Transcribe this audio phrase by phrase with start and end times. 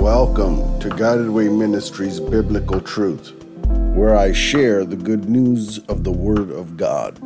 [0.00, 3.34] Welcome to Guided Way Ministries Biblical Truth,
[3.94, 7.16] where I share the good news of the Word of God.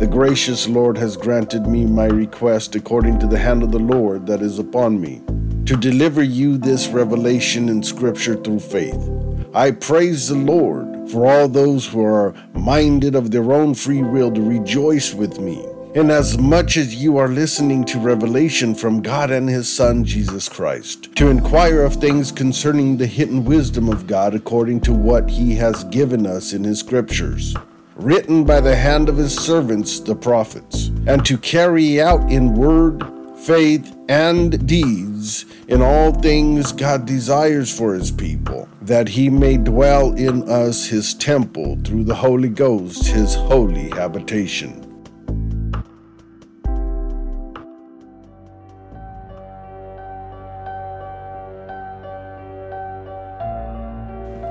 [0.00, 4.26] The gracious Lord has granted me my request according to the hand of the Lord
[4.26, 5.22] that is upon me,
[5.66, 9.08] to deliver you this revelation in Scripture through faith.
[9.54, 14.32] I praise the Lord for all those who are minded of their own free will
[14.32, 15.64] to rejoice with me
[15.94, 21.28] inasmuch as you are listening to revelation from God and His Son, Jesus Christ, to
[21.28, 26.26] inquire of things concerning the hidden wisdom of God according to what He has given
[26.26, 27.56] us in His Scriptures,
[27.96, 33.02] written by the hand of His servants, the prophets, and to carry out in word,
[33.38, 40.12] faith, and deeds in all things God desires for His people, that He may dwell
[40.12, 44.86] in us His temple through the Holy Ghost, His holy habitation.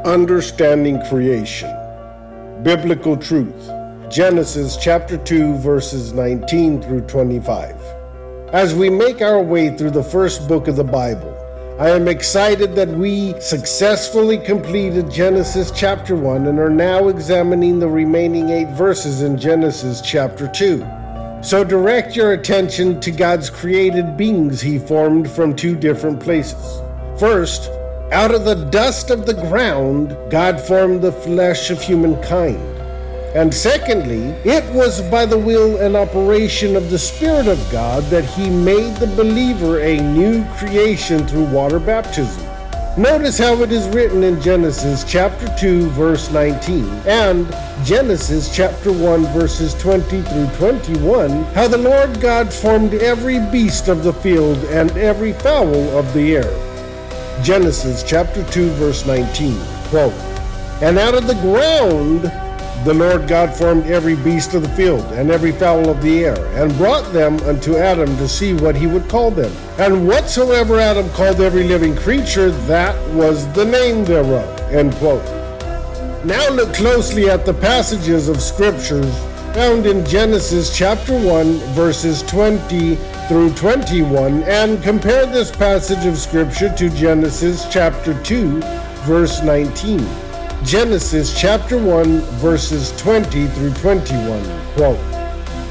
[0.05, 1.69] Understanding Creation
[2.63, 3.69] Biblical Truth
[4.09, 7.75] Genesis chapter 2, verses 19 through 25.
[8.53, 11.35] As we make our way through the first book of the Bible,
[11.81, 17.89] I am excited that we successfully completed Genesis chapter 1 and are now examining the
[17.89, 20.79] remaining eight verses in Genesis chapter 2.
[21.43, 26.81] So direct your attention to God's created beings he formed from two different places.
[27.19, 27.69] First,
[28.11, 32.57] out of the dust of the ground, God formed the flesh of humankind.
[33.35, 38.25] And secondly, it was by the will and operation of the Spirit of God that
[38.25, 42.43] He made the believer a new creation through water baptism.
[42.97, 47.47] Notice how it is written in Genesis chapter 2, verse 19, and
[47.85, 54.03] Genesis chapter 1, verses 20 through 21, how the Lord God formed every beast of
[54.03, 56.68] the field and every fowl of the air.
[57.43, 59.57] Genesis chapter 2, verse 19.
[59.89, 60.13] Quote,
[60.81, 62.31] And out of the ground
[62.85, 66.45] the Lord God formed every beast of the field and every fowl of the air,
[66.55, 69.51] and brought them unto Adam to see what he would call them.
[69.77, 74.59] And whatsoever Adam called every living creature, that was the name thereof.
[74.71, 75.25] End quote.
[76.25, 79.13] Now look closely at the passages of scriptures
[79.53, 82.95] found in Genesis chapter 1, verses 20
[83.27, 88.59] through 21 and compare this passage of Scripture to Genesis chapter 2,
[89.05, 89.99] verse 19.
[90.63, 94.73] Genesis chapter 1, verses 20 through 21.
[94.73, 94.97] Quote,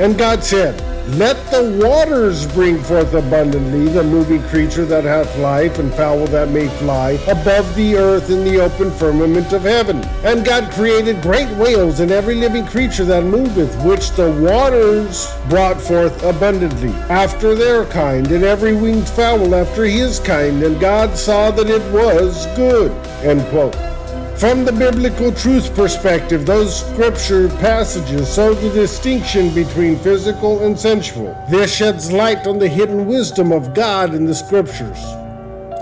[0.01, 0.81] And God said,
[1.17, 6.51] let the waters bring forth abundantly the moving creature that hath life, and fowl that
[6.51, 10.05] may fly above the earth in the open firmament of heaven.
[10.23, 15.81] And God created great whales and every living creature that moveth, which the waters brought
[15.81, 20.63] forth abundantly, after their kind, and every winged fowl after his kind.
[20.63, 22.93] And God saw that it was good.
[23.25, 23.98] End quote.
[24.39, 31.37] From the biblical truth perspective, those scripture passages show the distinction between physical and sensual.
[31.51, 35.03] This sheds light on the hidden wisdom of God in the scriptures.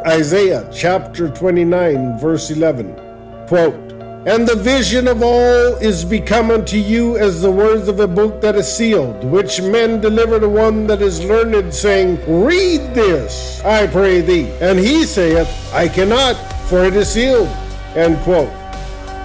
[0.07, 2.95] Isaiah chapter 29, verse 11.
[3.47, 3.75] Quote,
[4.27, 8.41] and the vision of all is become unto you as the words of a book
[8.41, 13.87] that is sealed, which men deliver to one that is learned, saying, Read this, I
[13.87, 14.51] pray thee.
[14.63, 16.37] And he saith, I cannot,
[16.69, 17.55] for it is sealed.
[17.97, 18.53] End quote.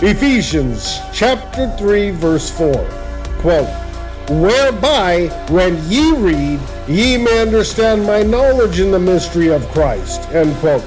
[0.01, 2.71] Ephesians chapter 3 verse 4.
[3.39, 3.67] Quote,
[4.29, 10.21] Whereby when ye read, ye may understand my knowledge in the mystery of Christ.
[10.29, 10.85] End quote.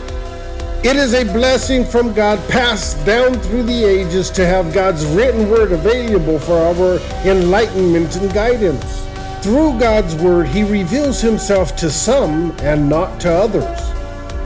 [0.82, 5.50] It is a blessing from God passed down through the ages to have God's written
[5.50, 9.06] word available for our enlightenment and guidance.
[9.42, 13.93] Through God's word, he reveals himself to some and not to others.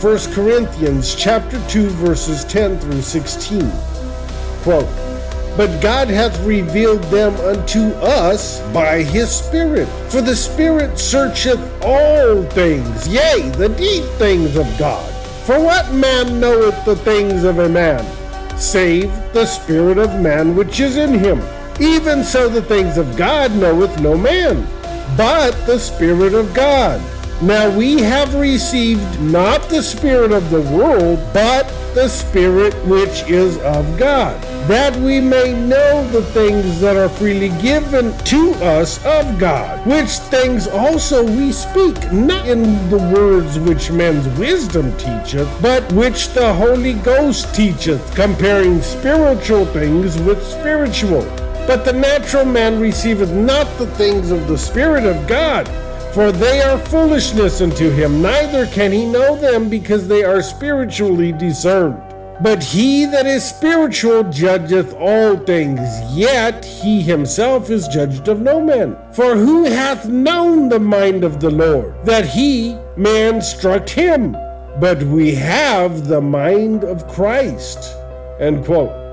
[0.01, 3.69] 1 Corinthians chapter 2 verses 10 through 16.
[4.63, 4.89] Quote,
[5.57, 9.89] but God hath revealed them unto us by his Spirit.
[10.09, 15.05] For the Spirit searcheth all things, yea, the deep things of God.
[15.45, 18.05] For what man knoweth the things of a man,
[18.57, 21.43] save the Spirit of man which is in him?
[21.81, 24.65] Even so the things of God knoweth no man,
[25.17, 27.01] but the Spirit of God.
[27.41, 33.57] Now we have received not the Spirit of the world, but the Spirit which is
[33.59, 39.39] of God, that we may know the things that are freely given to us of
[39.39, 45.93] God, which things also we speak, not in the words which men's wisdom teacheth, but
[45.93, 51.23] which the Holy Ghost teacheth, comparing spiritual things with spiritual.
[51.69, 55.69] But the natural man receiveth not the things of the Spirit of God
[56.13, 61.33] For they are foolishness unto him, neither can he know them because they are spiritually
[61.33, 62.03] discerned.
[62.41, 65.81] But he that is spiritual judgeth all things,
[66.13, 68.97] yet he himself is judged of no man.
[69.13, 74.33] For who hath known the mind of the Lord, that he, man, instruct him?
[74.81, 77.97] But we have the mind of Christ.
[78.39, 79.08] End quote.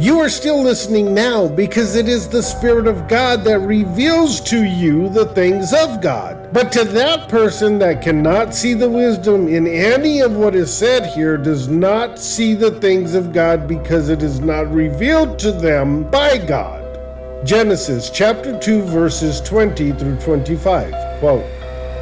[0.00, 4.64] You are still listening now because it is the Spirit of God that reveals to
[4.64, 6.54] you the things of God.
[6.54, 11.04] But to that person that cannot see the wisdom in any of what is said
[11.14, 16.10] here, does not see the things of God because it is not revealed to them
[16.10, 16.82] by God.
[17.46, 21.18] Genesis chapter 2, verses 20 through 25.
[21.20, 21.44] Quote,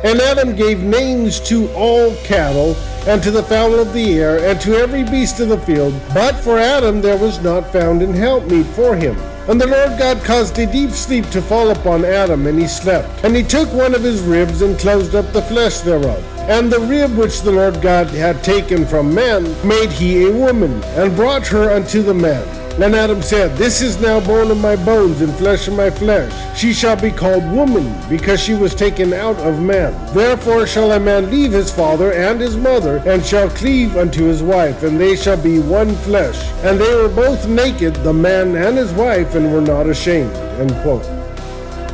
[0.05, 4.61] and Adam gave names to all cattle, and to the fowl of the air, and
[4.61, 5.95] to every beast of the field.
[6.13, 9.17] But for Adam there was not found an helpmeet for him.
[9.49, 13.25] And the Lord God caused a deep sleep to fall upon Adam, and he slept.
[13.25, 16.23] And he took one of his ribs, and closed up the flesh thereof.
[16.51, 20.83] And the rib which the Lord God had taken from man made he a woman,
[20.85, 22.58] and brought her unto the man.
[22.79, 26.33] Then Adam said, This is now bone of my bones and flesh of my flesh.
[26.57, 29.93] She shall be called woman, because she was taken out of man.
[30.15, 34.45] Therefore shall a man leave his father and his mother, and shall cleave unto his
[34.45, 36.41] wife, and they shall be one flesh.
[36.63, 40.33] And they were both naked, the man and his wife, and were not ashamed.
[40.61, 41.03] End quote.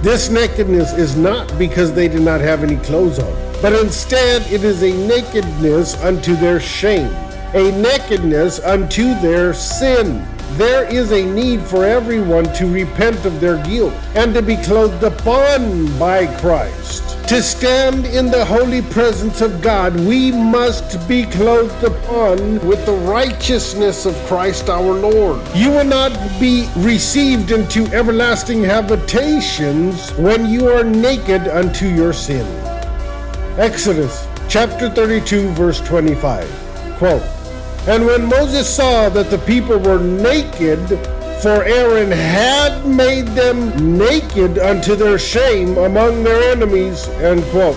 [0.02, 3.32] This nakedness is not because they did not have any clothes on,
[3.62, 7.10] but instead it is a nakedness unto their shame,
[7.54, 10.22] a nakedness unto their sin.
[10.56, 15.02] There is a need for everyone to repent of their guilt and to be clothed
[15.02, 17.02] upon by Christ.
[17.28, 22.92] To stand in the holy presence of God, we must be clothed upon with the
[22.92, 25.40] righteousness of Christ our Lord.
[25.56, 32.46] You will not be received into everlasting habitations when you are naked unto your sin.
[33.58, 36.48] Exodus chapter 32, verse 25.
[36.98, 37.22] Quote,
[37.86, 40.80] and when Moses saw that the people were naked,
[41.42, 47.76] for Aaron had made them naked unto their shame among their enemies, end quote.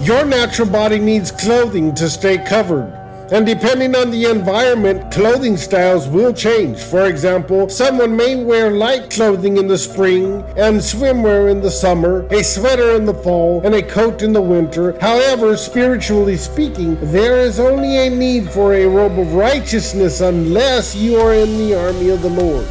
[0.00, 3.05] Your natural body needs clothing to stay covered.
[3.32, 6.78] And depending on the environment, clothing styles will change.
[6.78, 12.28] For example, someone may wear light clothing in the spring and swimwear in the summer,
[12.30, 14.96] a sweater in the fall, and a coat in the winter.
[15.00, 21.16] However, spiritually speaking, there is only a need for a robe of righteousness unless you
[21.16, 22.64] are in the army of the Lord.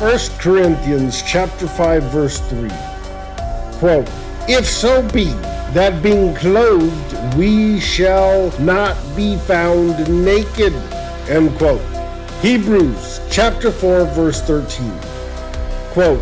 [0.00, 2.68] 1 Corinthians chapter 5 verse 3.
[3.78, 4.10] Quote,
[4.46, 5.32] If so be
[5.72, 10.72] that being clothed we shall not be found naked.
[11.28, 11.82] End quote.
[12.40, 14.92] Hebrews chapter 4 verse 13.
[15.92, 16.20] Quote,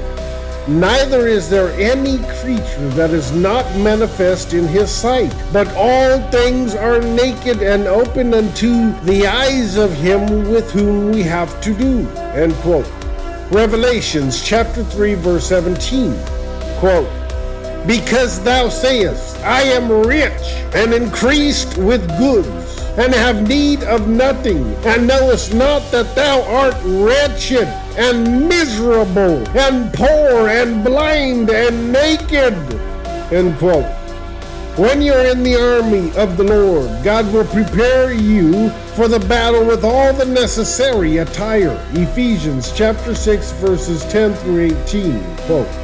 [0.67, 6.75] Neither is there any creature that is not manifest in his sight, but all things
[6.75, 12.09] are naked and open unto the eyes of him with whom we have to do.
[12.33, 12.91] End quote.
[13.51, 16.17] Revelations chapter 3 verse 17.
[16.79, 17.24] Quote,
[17.87, 20.43] because thou sayest, I am rich
[20.75, 26.77] and increased with goods, and have need of nothing, and knowest not that thou art
[26.85, 32.55] wretched and miserable, and poor and blind and naked.
[33.33, 33.93] End quote.
[34.77, 39.65] When you're in the army of the Lord, God will prepare you for the battle
[39.65, 41.81] with all the necessary attire.
[41.93, 45.37] Ephesians chapter 6 verses 10 through 18.
[45.47, 45.84] Quote.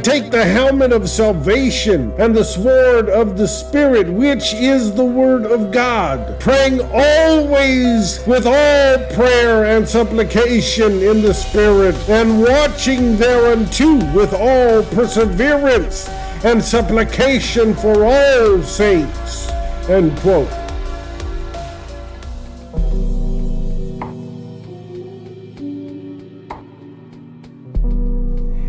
[0.00, 5.44] take the helmet of salvation and the sword of the Spirit, which is the word
[5.44, 13.96] of God, praying always with all prayer and supplication in the Spirit, and watching thereunto
[14.14, 16.08] with all perseverance
[16.44, 19.48] and supplication for all saints.
[19.88, 20.59] End quote.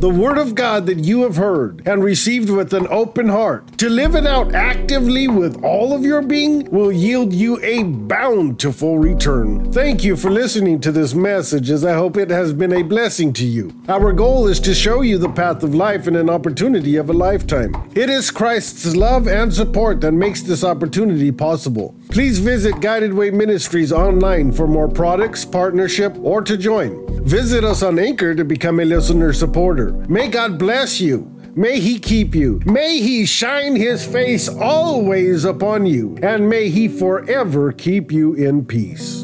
[0.02, 3.88] The Word of God that you have heard and received with an open heart, to
[3.88, 9.72] live it out actively with all of your being, will yield you a bountiful return.
[9.72, 13.32] Thank you for listening to this message, as I hope it has been a blessing
[13.34, 13.76] to you.
[13.88, 17.14] Our goal is to show you the path of life and an opportunity of a
[17.14, 17.76] lifetime.
[17.94, 21.94] It is Christ's love and support that makes this opportunity possible.
[22.12, 27.08] Please visit Guided Way Ministries online for more products, partnership, or to join.
[27.24, 29.94] Visit us on Anchor to become a listener supporter.
[30.10, 31.34] May God bless you.
[31.56, 32.60] May He keep you.
[32.66, 36.18] May He shine His face always upon you.
[36.22, 39.21] And may He forever keep you in peace.